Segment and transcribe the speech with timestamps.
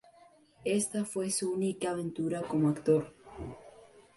[0.65, 3.13] Esta fue su única aventura como actor.